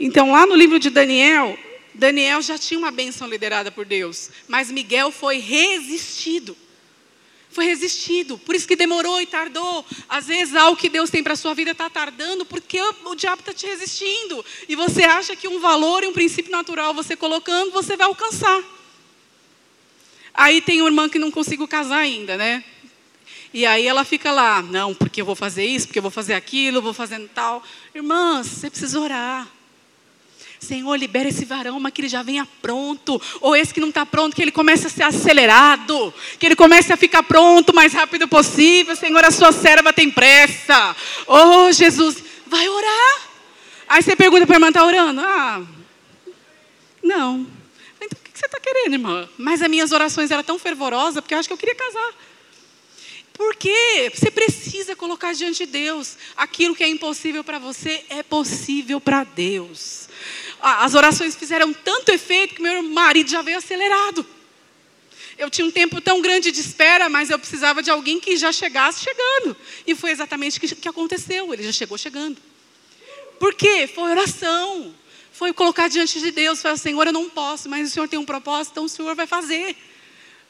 [0.00, 1.56] Então, lá no livro de Daniel,
[1.94, 6.56] Daniel já tinha uma bênção liderada por Deus, mas Miguel foi resistido
[7.52, 8.38] foi resistido.
[8.38, 9.84] Por isso que demorou e tardou.
[10.08, 13.40] Às vezes algo que Deus tem para a sua vida está tardando porque o diabo
[13.40, 14.44] está te resistindo.
[14.68, 18.62] E você acha que um valor e um princípio natural você colocando, você vai alcançar.
[20.34, 22.64] Aí tem uma irmã que não consigo casar ainda, né?
[23.54, 26.32] E aí ela fica lá, não, porque eu vou fazer isso, porque eu vou fazer
[26.32, 27.62] aquilo, vou fazendo tal.
[27.94, 29.46] Irmãs, você precisa orar.
[30.62, 33.20] Senhor, libera esse varão, mas que ele já venha pronto.
[33.40, 36.14] Ou esse que não está pronto, que ele comece a ser acelerado.
[36.38, 38.94] Que ele comece a ficar pronto o mais rápido possível.
[38.94, 40.94] Senhor, a sua serva tem pressa.
[41.26, 43.20] Oh, Jesus, vai orar.
[43.88, 45.20] Aí você pergunta para a irmã, está orando?
[45.20, 45.62] Ah,
[47.02, 47.46] não.
[48.00, 49.28] Então o que você está querendo, irmã?
[49.36, 52.14] Mas as minhas orações eram tão fervorosas, porque eu acho que eu queria casar.
[53.32, 54.12] Por quê?
[54.14, 56.16] Você precisa colocar diante de Deus.
[56.36, 60.08] Aquilo que é impossível para você é possível para Deus.
[60.62, 64.24] As orações fizeram tanto efeito que meu marido já veio acelerado.
[65.36, 68.52] Eu tinha um tempo tão grande de espera, mas eu precisava de alguém que já
[68.52, 69.56] chegasse chegando.
[69.84, 71.52] E foi exatamente o que, aconteceu.
[71.52, 72.40] Ele já chegou chegando.
[73.40, 73.90] Por quê?
[73.92, 74.94] Foi oração.
[75.32, 76.62] Foi colocar diante de Deus.
[76.62, 79.26] Foi, Senhor, eu não posso, mas o Senhor tem um propósito, então o Senhor vai
[79.26, 79.76] fazer.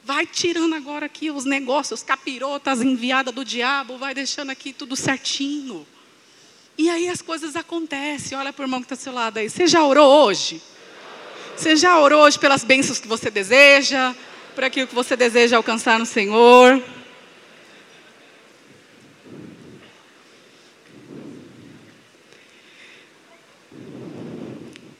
[0.03, 4.95] Vai tirando agora aqui os negócios, os capirotas enviadas do diabo, vai deixando aqui tudo
[4.95, 5.87] certinho.
[6.77, 8.37] E aí as coisas acontecem.
[8.37, 9.49] Olha para o irmão que está do seu lado aí.
[9.49, 10.61] Você já orou hoje?
[11.55, 14.13] Você já orou hoje pelas bênçãos que você deseja?
[14.55, 16.81] Por aquilo que você deseja alcançar no Senhor?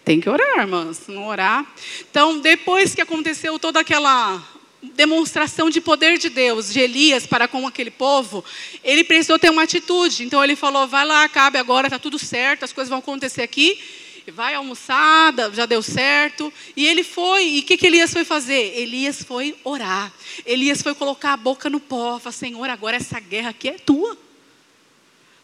[0.06, 1.08] Tem que orar, irmãs.
[1.08, 1.66] Não orar.
[2.10, 4.53] Então, depois que aconteceu toda aquela
[4.96, 8.44] demonstração de poder de Deus, de Elias para com aquele povo,
[8.84, 10.24] ele precisou ter uma atitude.
[10.24, 13.80] Então ele falou: vai lá, cabe agora, está tudo certo, as coisas vão acontecer aqui.
[14.28, 16.52] Vai almoçar, já deu certo.
[16.78, 18.78] E ele foi, e o que, que Elias foi fazer?
[18.78, 20.14] Elias foi orar.
[20.46, 22.20] Elias foi colocar a boca no pó.
[22.20, 24.18] Falar, Senhor, agora essa guerra aqui é tua.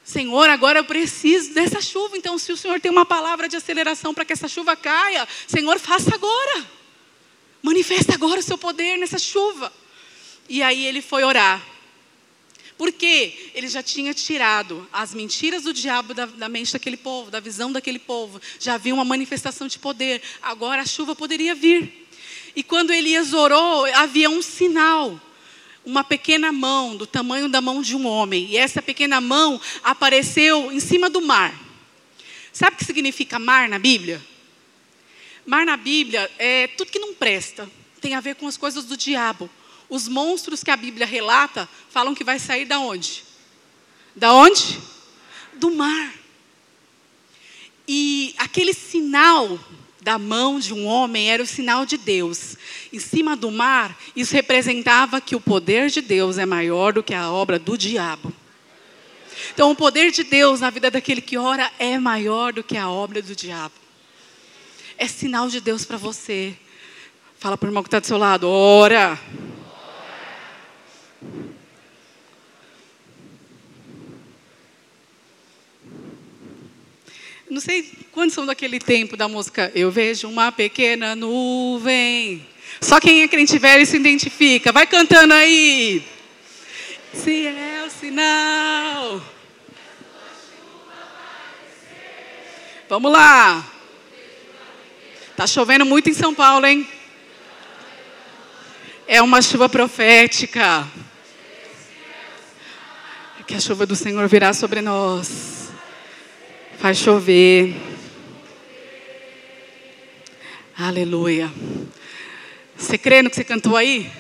[0.02, 2.18] Senhor, agora eu preciso dessa chuva.
[2.18, 5.78] Então, se o Senhor tem uma palavra de aceleração para que essa chuva caia, Senhor,
[5.78, 6.79] faça agora.
[7.62, 9.72] Manifesta agora o seu poder nessa chuva.
[10.48, 11.64] E aí ele foi orar.
[12.78, 17.42] Porque ele já tinha tirado as mentiras do diabo da, da, mente daquele povo, da
[17.42, 18.40] visão daquele povo.
[18.58, 20.22] Já havia uma manifestação de poder.
[20.42, 22.08] Agora a chuva poderia vir.
[22.56, 25.20] E quando Elias orou, havia um sinal.
[25.86, 28.48] Uma pequena mão, do tamanho da mão de um homem.
[28.50, 31.54] E essa pequena mão apareceu em cima do mar.
[32.54, 34.22] Sabe o que significa mar na Bíblia?
[35.50, 37.68] Mar na Bíblia é tudo que não presta.
[38.00, 39.50] Tem a ver com as coisas do diabo.
[39.90, 43.24] Os monstros que a Bíblia relata falam que vai sair da onde?
[44.16, 44.78] Da onde?
[45.56, 46.14] Do mar.
[47.88, 49.60] E aquele sinal
[50.00, 52.56] da mão de um homem era o sinal de Deus.
[52.94, 57.16] Em cima do mar, isso representava que o poder de Deus é maior do que
[57.16, 58.32] a obra do diabo.
[59.52, 62.88] Então, o poder de Deus na vida daquele que ora é maior do que a
[62.88, 63.79] obra do diabo
[65.00, 66.54] é sinal de Deus para você.
[67.40, 69.18] Fala para o irmão que está do seu lado, ora.
[77.50, 79.72] Não sei quantos são daquele tempo da música.
[79.74, 82.46] Eu vejo uma pequena nuvem.
[82.82, 84.74] Só quem é crente velho se identifica.
[84.74, 86.04] Vai cantando aí.
[87.14, 89.22] Se é o sinal.
[92.90, 93.79] Vamos lá.
[95.40, 96.86] Está chovendo muito em São Paulo, hein?
[99.08, 100.86] É uma chuva profética.
[103.48, 105.70] Que a chuva do Senhor virá sobre nós.
[106.78, 107.74] Faz chover.
[110.78, 111.50] Aleluia.
[112.76, 114.12] Você crê no que você cantou aí?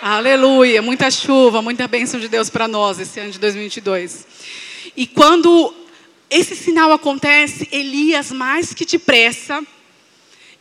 [0.00, 0.80] Aleluia.
[0.80, 4.24] Muita chuva, muita bênção de Deus para nós esse ano de 2022.
[4.96, 5.74] E quando
[6.30, 9.66] esse sinal acontece, Elias, mais que depressa,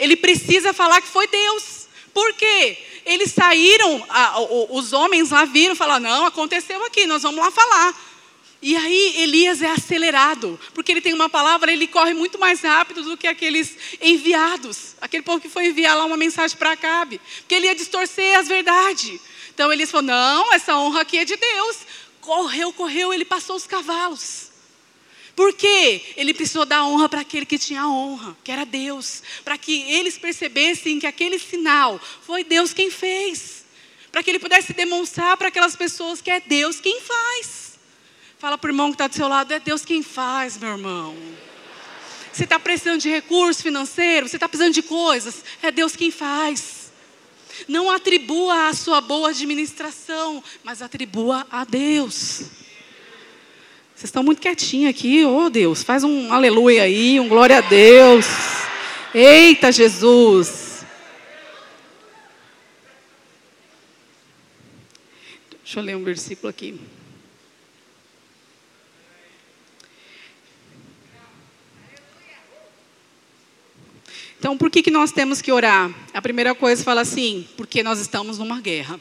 [0.02, 1.88] ele precisa falar que foi Deus.
[2.12, 2.78] Por quê?
[3.06, 4.04] Eles saíram,
[4.70, 7.96] os homens lá viram, falaram: não, aconteceu aqui, nós vamos lá falar.
[8.64, 13.04] E aí Elias é acelerado, porque ele tem uma palavra, ele corre muito mais rápido
[13.04, 17.56] do que aqueles enviados, aquele povo que foi enviar lá uma mensagem para Acabe, porque
[17.56, 19.20] ele ia distorcer as verdades.
[19.54, 21.78] Então Elias falou: não, essa honra aqui é de Deus.
[22.22, 24.41] Correu, correu, ele passou os cavalos.
[25.36, 26.02] Por quê?
[26.18, 29.24] Ele precisou dar honra para aquele que tinha honra, que era Deus.
[29.44, 33.66] Para que eles percebessem que aquele sinal foi Deus quem fez.
[34.12, 37.80] Para que ele pudesse demonstrar para aquelas pessoas que é Deus quem faz.
[38.38, 41.16] Fala para o irmão que está do seu lado: é Deus quem faz, meu irmão.
[42.34, 46.92] Você está precisando de recurso financeiro, você está precisando de coisas, é Deus quem faz.
[47.68, 52.44] Não atribua a sua boa administração, mas atribua a Deus.
[54.02, 58.26] Vocês estão muito quietinhos aqui, oh Deus, faz um aleluia aí, um glória a Deus.
[59.14, 60.84] Eita Jesus.
[65.64, 66.82] Deixa eu ler um versículo aqui.
[74.40, 75.94] Então, por que, que nós temos que orar?
[76.12, 79.00] A primeira coisa fala assim, porque nós estamos numa guerra.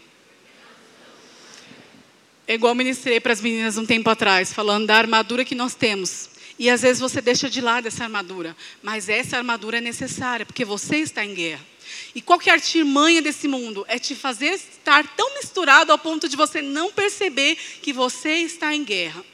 [2.50, 6.28] É igual ministrei para as meninas um tempo atrás, falando da armadura que nós temos.
[6.58, 10.64] E às vezes você deixa de lado essa armadura, mas essa armadura é necessária, porque
[10.64, 11.64] você está em guerra.
[12.12, 13.84] E qual que a artimanha desse mundo?
[13.86, 18.74] É te fazer estar tão misturado ao ponto de você não perceber que você está
[18.74, 19.24] em guerra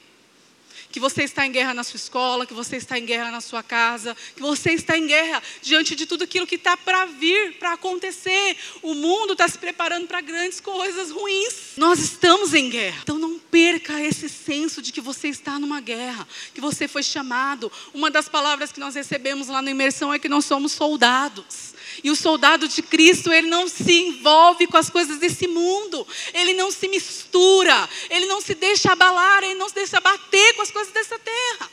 [0.97, 3.63] que você está em guerra na sua escola, que você está em guerra na sua
[3.63, 7.75] casa, que você está em guerra diante de tudo aquilo que está para vir, para
[7.75, 8.57] acontecer.
[8.81, 11.75] O mundo está se preparando para grandes coisas ruins.
[11.77, 13.01] Nós estamos em guerra.
[13.03, 17.71] Então não perca esse senso de que você está numa guerra, que você foi chamado.
[17.93, 21.77] Uma das palavras que nós recebemos lá na imersão é que nós somos soldados.
[22.03, 26.55] E o soldado de Cristo, ele não se envolve com as coisas desse mundo, ele
[26.55, 30.71] não se mistura, ele não se deixa abalar, ele não se deixa bater com as
[30.71, 31.70] coisas dessa terra.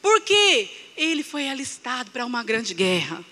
[0.00, 0.68] Por quê?
[0.96, 3.24] Ele foi alistado para uma grande guerra.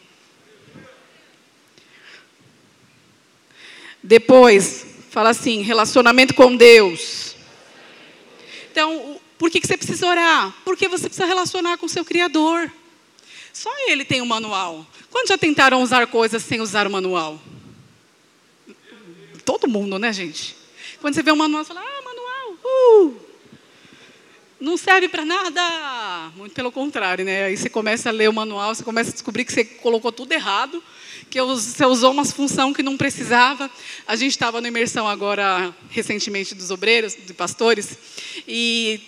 [4.03, 7.37] Depois, fala assim: relacionamento com Deus.
[8.71, 10.55] Então, por que, que você precisa orar?
[10.65, 12.73] Porque você precisa relacionar com o seu Criador.
[13.53, 14.87] Só ele tem o um manual.
[15.11, 17.41] Quando já tentaram usar coisas sem usar o manual?
[19.45, 20.57] Todo mundo, né, gente?
[21.01, 23.21] Quando você vê um manual, você fala, ah, manual, uh,
[24.63, 26.31] não serve para nada.
[26.37, 27.47] Muito pelo contrário, né?
[27.47, 30.31] Aí você começa a ler o manual, você começa a descobrir que você colocou tudo
[30.31, 30.81] errado,
[31.29, 33.69] que você usou uma função que não precisava.
[34.07, 37.99] A gente estava na imersão agora, recentemente, dos obreiros, de pastores,
[38.47, 39.01] e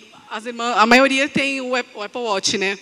[0.45, 2.77] irmãs, a maioria tem o Apple Watch, né?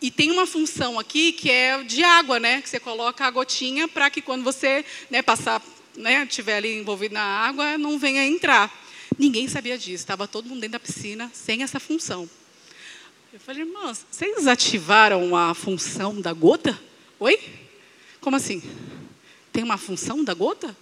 [0.00, 2.62] E tem uma função aqui que é de água, né?
[2.62, 5.62] Que você coloca a gotinha para que quando você né, passar,
[5.94, 8.72] né, estiver ali envolvido na água, não venha entrar.
[9.18, 10.02] Ninguém sabia disso.
[10.02, 12.28] Estava todo mundo dentro da piscina sem essa função.
[13.32, 16.78] Eu falei, irmãs, vocês ativaram a função da gota?
[17.18, 17.38] Oi?
[18.20, 18.62] Como assim?
[19.52, 20.76] Tem uma função da gota?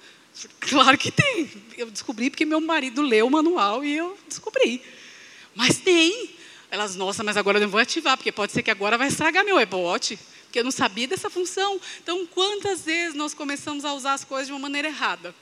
[0.60, 1.50] Claro que tem.
[1.76, 4.82] Eu descobri porque meu marido leu o manual e eu descobri.
[5.54, 6.30] Mas tem.
[6.70, 9.44] Elas, nossa, mas agora eu não vou ativar, porque pode ser que agora vai estragar
[9.44, 11.80] meu Watch, porque eu não sabia dessa função.
[12.02, 15.34] Então, quantas vezes nós começamos a usar as coisas de uma maneira errada?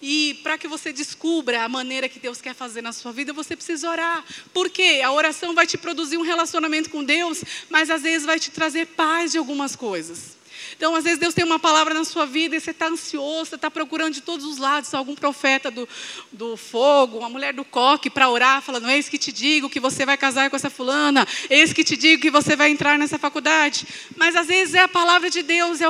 [0.00, 3.56] E para que você descubra a maneira que Deus quer fazer na sua vida, você
[3.56, 4.24] precisa orar.
[4.52, 8.50] Porque a oração vai te produzir um relacionamento com Deus, mas às vezes vai te
[8.50, 10.38] trazer paz de algumas coisas.
[10.76, 13.70] Então, às vezes, Deus tem uma palavra na sua vida e você está ansioso, está
[13.70, 15.88] procurando de todos os lados algum profeta do,
[16.30, 20.04] do fogo, uma mulher do coque para orar, falando: Eis que te digo que você
[20.04, 23.86] vai casar com essa fulana, eis que te digo que você vai entrar nessa faculdade.
[24.16, 25.86] Mas, às vezes, é a palavra de Deus, é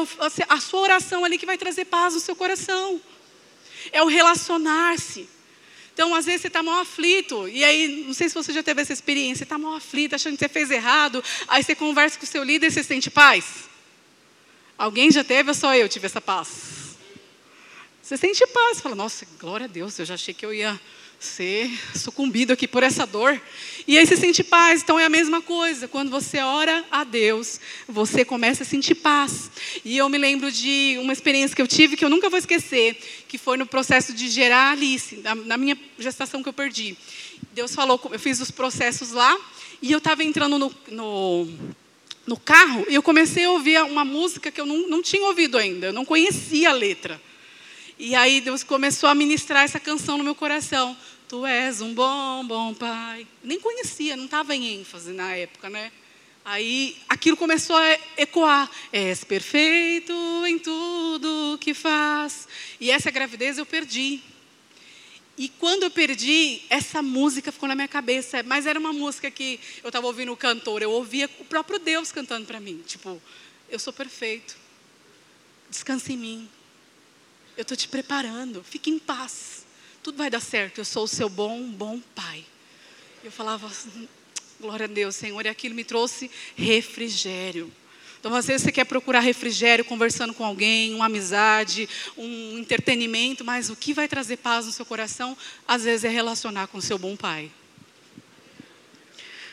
[0.48, 3.00] a sua oração ali que vai trazer paz no seu coração.
[3.92, 5.28] É o relacionar-se.
[5.92, 7.48] Então, às vezes, você está mal aflito.
[7.48, 9.38] E aí, não sei se você já teve essa experiência.
[9.38, 11.22] Você está mal aflito, achando que você fez errado.
[11.48, 13.68] Aí você conversa com o seu líder e você sente paz.
[14.76, 16.96] Alguém já teve ou só eu tive essa paz?
[18.00, 20.80] Você sente paz, fala, nossa, glória a Deus, eu já achei que eu ia
[21.18, 23.40] ser sucumbido aqui por essa dor.
[23.86, 25.88] E aí você sente paz, então é a mesma coisa.
[25.88, 29.50] Quando você ora a Deus, você começa a sentir paz.
[29.84, 32.96] E eu me lembro de uma experiência que eu tive que eu nunca vou esquecer,
[33.26, 36.96] que foi no processo de gerar Alice, na minha gestação que eu perdi.
[37.52, 39.36] Deus falou, eu fiz os processos lá,
[39.80, 41.48] e eu estava entrando no, no
[42.28, 45.56] no carro e eu comecei a ouvir uma música que eu não, não tinha ouvido
[45.56, 47.18] ainda, eu não conhecia a letra.
[47.98, 50.96] E aí Deus começou a ministrar essa canção no meu coração.
[51.28, 53.26] Tu és um bom, bom pai.
[53.42, 55.90] Nem conhecia, não estava em ênfase na época, né?
[56.44, 58.70] Aí aquilo começou a ecoar.
[58.92, 60.14] És perfeito
[60.46, 62.46] em tudo que faz.
[62.80, 64.20] E essa gravidez eu perdi.
[65.36, 68.44] E quando eu perdi, essa música ficou na minha cabeça.
[68.44, 72.12] Mas era uma música que eu estava ouvindo o cantor, eu ouvia o próprio Deus
[72.12, 72.80] cantando para mim.
[72.86, 73.20] Tipo,
[73.68, 74.56] eu sou perfeito.
[75.68, 76.48] Descanse em mim.
[77.58, 78.62] Eu estou te preparando.
[78.62, 79.66] Fique em paz.
[80.00, 80.78] Tudo vai dar certo.
[80.78, 82.44] Eu sou o seu bom, bom pai.
[83.24, 83.68] Eu falava,
[84.60, 85.44] glória a Deus, Senhor.
[85.44, 87.68] E aquilo me trouxe refrigério.
[88.20, 93.70] Então, às vezes você quer procurar refrigério conversando com alguém, uma amizade, um entretenimento, mas
[93.70, 96.96] o que vai trazer paz no seu coração, às vezes é relacionar com o seu
[96.96, 97.50] bom pai.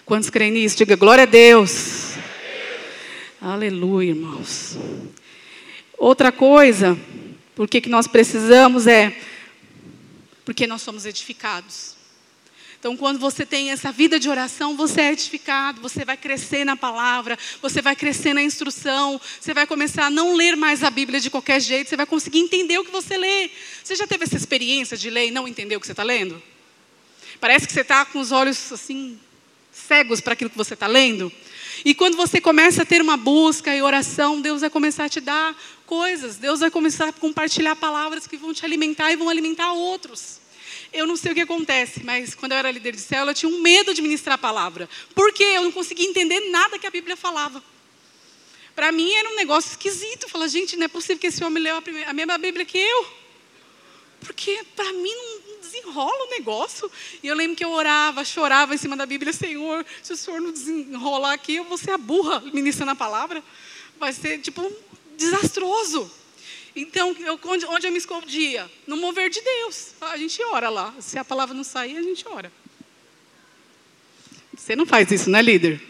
[0.06, 0.78] Quantos creem nisso?
[0.78, 2.14] Diga glória a Deus.
[3.42, 4.78] Aleluia, irmãos.
[5.98, 6.96] Outra coisa,
[7.56, 9.16] porque que nós precisamos é
[10.44, 11.96] porque nós somos edificados.
[12.86, 16.78] Então, quando você tem essa vida de oração, você é edificado, você vai crescer na
[16.78, 21.20] palavra, você vai crescer na instrução, você vai começar a não ler mais a Bíblia
[21.20, 23.50] de qualquer jeito, você vai conseguir entender o que você lê.
[23.84, 26.40] Você já teve essa experiência de ler e não entender o que você está lendo?
[27.40, 29.20] Parece que você está com os olhos assim,
[29.72, 31.32] cegos para aquilo que você está lendo.
[31.84, 35.20] E quando você começa a ter uma busca e oração, Deus vai começar a te
[35.20, 39.74] dar coisas, Deus vai começar a compartilhar palavras que vão te alimentar e vão alimentar
[39.74, 40.40] outros.
[40.92, 43.52] Eu não sei o que acontece, mas quando eu era líder de célula, eu tinha
[43.52, 44.90] um medo de ministrar a palavra.
[45.14, 47.62] Porque eu não conseguia entender nada que a Bíblia falava.
[48.76, 50.30] Para mim era um negócio esquisito.
[50.30, 52.78] Falar, gente, não é possível que esse homem leu a, primeira, a mesma Bíblia que
[52.78, 53.08] eu.
[54.22, 56.92] Porque para mim não desenrola o negócio.
[57.22, 60.42] E eu lembro que eu orava, chorava em cima da Bíblia, Senhor, se o Senhor
[60.42, 63.44] não desenrolar aqui, eu vou ser a burra ministrando a palavra.
[63.98, 64.72] Vai ser tipo
[65.18, 66.12] desastroso.
[66.76, 68.70] Então, eu, onde, eu me escondia?
[68.86, 69.94] No mover de Deus.
[70.02, 70.94] A gente ora lá.
[71.00, 72.52] Se a palavra não sair, a gente ora.
[74.56, 75.82] Você não faz isso, né, líder?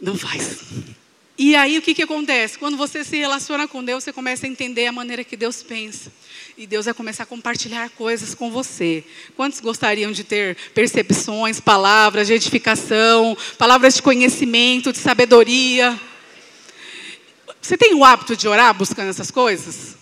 [0.00, 0.60] Não faz.
[1.38, 2.58] E aí o que, que acontece?
[2.58, 6.10] Quando você se relaciona com Deus, você começa a entender a maneira que Deus pensa.
[6.56, 9.04] E Deus vai começar a compartilhar coisas com você.
[9.34, 15.98] Quantos gostariam de ter percepções, palavras de edificação, palavras de conhecimento, de sabedoria?
[17.66, 19.96] Você tem o hábito de orar buscando essas coisas?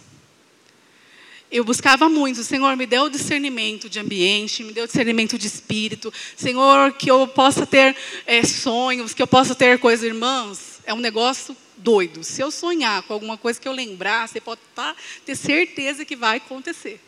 [1.50, 6.12] Eu buscava muito, Senhor, me deu discernimento de ambiente, me deu discernimento de espírito.
[6.36, 7.96] Senhor, que eu possa ter
[8.26, 10.82] é, sonhos, que eu possa ter coisas, irmãs.
[10.84, 12.22] É um negócio doido.
[12.22, 14.94] Se eu sonhar com alguma coisa que eu lembrar, você pode tá,
[15.24, 17.00] ter certeza que vai acontecer.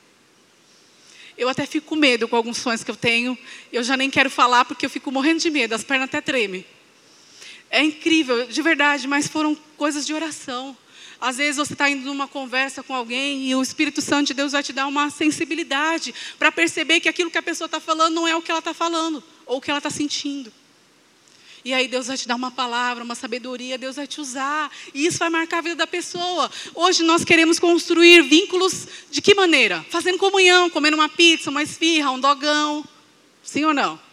[1.37, 3.37] Eu até fico com medo com alguns sonhos que eu tenho.
[3.71, 6.65] Eu já nem quero falar porque eu fico morrendo de medo, as pernas até tremem.
[7.71, 10.77] É incrível, de verdade, mas foram coisas de oração.
[11.21, 14.53] Às vezes você está indo numa conversa com alguém e o Espírito Santo de Deus
[14.53, 18.29] vai te dar uma sensibilidade para perceber que aquilo que a pessoa está falando não
[18.29, 20.53] é o que ela está falando ou o que ela está sentindo.
[21.64, 24.71] E aí Deus vai te dar uma palavra, uma sabedoria, Deus vai te usar.
[24.95, 26.49] E isso vai marcar a vida da pessoa.
[26.73, 29.85] Hoje nós queremos construir vínculos de que maneira?
[29.91, 32.85] Fazendo comunhão, comendo uma pizza, uma esfirra, um dogão.
[33.43, 34.06] Sim ou não?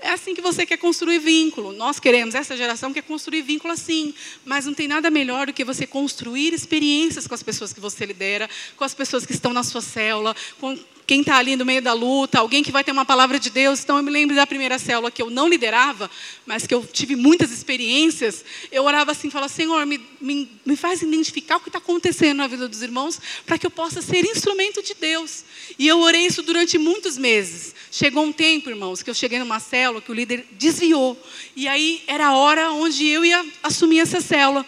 [0.00, 1.72] É assim que você quer construir vínculo.
[1.72, 4.14] Nós queremos, essa geração quer construir vínculo assim.
[4.44, 8.06] Mas não tem nada melhor do que você construir experiências com as pessoas que você
[8.06, 10.78] lidera, com as pessoas que estão na sua célula, com
[11.08, 13.82] quem está ali no meio da luta, alguém que vai ter uma palavra de Deus.
[13.82, 16.10] Então, eu me lembro da primeira célula que eu não liderava,
[16.44, 18.44] mas que eu tive muitas experiências.
[18.70, 22.46] Eu orava assim, falava, Senhor, me, me, me faz identificar o que está acontecendo na
[22.46, 25.44] vida dos irmãos, para que eu possa ser instrumento de Deus.
[25.78, 27.74] E eu orei isso durante muitos meses.
[27.90, 31.18] Chegou um tempo, irmãos, que eu cheguei numa célula que o líder desviou.
[31.56, 34.66] E aí era a hora onde eu ia assumir essa célula.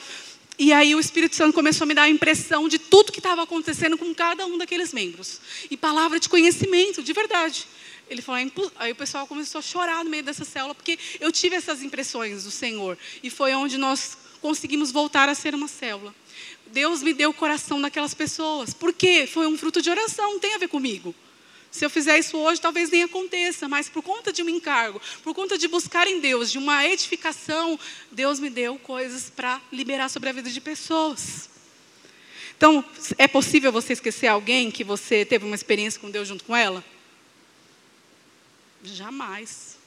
[0.61, 3.43] E aí o Espírito Santo começou a me dar a impressão de tudo que estava
[3.43, 5.41] acontecendo com cada um daqueles membros.
[5.71, 7.67] E palavra de conhecimento, de verdade.
[8.11, 11.33] Ele falou, é aí o pessoal começou a chorar no meio dessa célula, porque eu
[11.33, 12.99] tive essas impressões do Senhor.
[13.23, 16.15] E foi onde nós conseguimos voltar a ser uma célula.
[16.67, 18.75] Deus me deu o coração daquelas pessoas.
[18.75, 19.27] Por quê?
[19.27, 21.15] Foi um fruto de oração, não tem a ver comigo.
[21.71, 25.35] Se eu fizer isso hoje, talvez nem aconteça, mas por conta de um encargo, por
[25.35, 27.79] conta de buscar em Deus, de uma edificação,
[28.11, 31.49] Deus me deu coisas para liberar sobre a vida de pessoas.
[32.57, 32.85] Então,
[33.17, 36.85] é possível você esquecer alguém que você teve uma experiência com Deus junto com ela?
[38.83, 39.79] Jamais.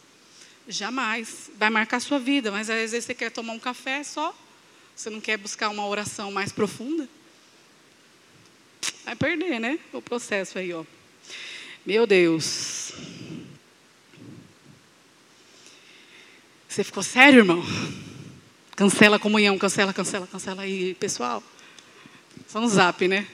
[0.68, 1.52] Jamais.
[1.56, 4.36] Vai marcar a sua vida, mas às vezes você quer tomar um café só,
[4.96, 7.10] você não quer buscar uma oração mais profunda.
[9.04, 9.78] Vai perder, né?
[9.92, 10.86] O processo aí, ó.
[11.86, 12.94] Meu Deus.
[16.70, 17.62] Você ficou sério, irmão?
[18.74, 21.44] Cancela a comunhão, cancela, cancela, cancela aí, pessoal.
[22.48, 23.28] Só no zap, né?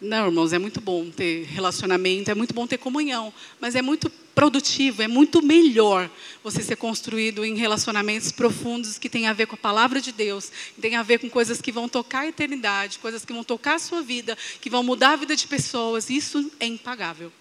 [0.00, 3.30] Não, irmãos, é muito bom ter relacionamento, é muito bom ter comunhão,
[3.60, 6.10] mas é muito produtivo, é muito melhor
[6.44, 10.52] você ser construído em relacionamentos profundos que têm a ver com a palavra de Deus,
[10.74, 13.76] que têm a ver com coisas que vão tocar a eternidade, coisas que vão tocar
[13.76, 16.10] a sua vida, que vão mudar a vida de pessoas.
[16.10, 17.32] Isso é impagável.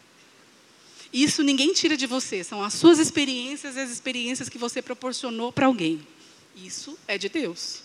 [1.12, 5.52] Isso ninguém tira de você, são as suas experiências e as experiências que você proporcionou
[5.52, 6.00] para alguém.
[6.56, 7.84] Isso é de Deus.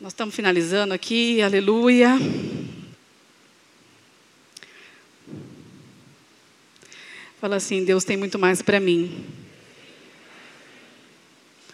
[0.00, 2.16] Nós estamos finalizando aqui, aleluia.
[7.40, 9.24] Fala assim: Deus tem muito mais para mim.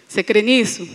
[0.07, 0.89] Você crê nisso?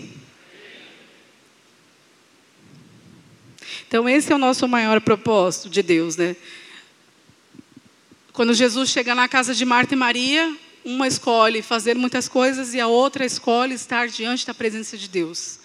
[3.87, 6.35] Então, esse é o nosso maior propósito de Deus, né?
[8.31, 10.55] Quando Jesus chega na casa de Marta e Maria,
[10.85, 15.59] uma escolhe fazer muitas coisas e a outra escolhe estar diante da presença de Deus.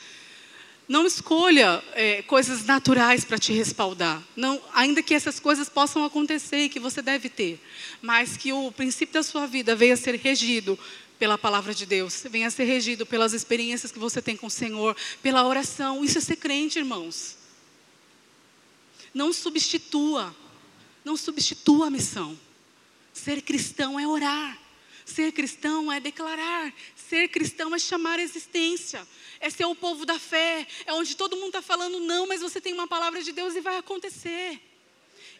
[0.86, 4.22] Não escolha é, coisas naturais para te respaldar.
[4.36, 7.58] Não, ainda que essas coisas possam acontecer e que você deve ter,
[8.02, 10.78] mas que o princípio da sua vida venha a ser regido
[11.18, 14.50] pela palavra de Deus, venha a ser regido pelas experiências que você tem com o
[14.50, 16.04] Senhor, pela oração.
[16.04, 17.38] Isso é ser crente, irmãos.
[19.14, 20.34] Não substitua,
[21.04, 22.38] não substitua a missão.
[23.12, 24.58] Ser cristão é orar.
[25.04, 26.72] Ser cristão é declarar.
[26.96, 29.06] Ser cristão é chamar a existência.
[29.38, 30.66] É ser o povo da fé.
[30.86, 33.60] É onde todo mundo está falando não, mas você tem uma palavra de Deus e
[33.60, 34.60] vai acontecer.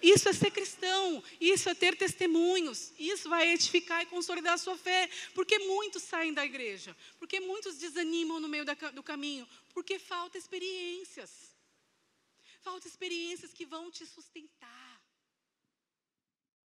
[0.03, 4.77] Isso é ser cristão, isso é ter testemunhos, isso vai edificar e consolidar a sua
[4.77, 5.09] fé.
[5.35, 10.37] Porque muitos saem da igreja, porque muitos desanimam no meio da, do caminho, porque falta
[10.37, 11.31] experiências.
[12.61, 14.84] Falta experiências que vão te sustentar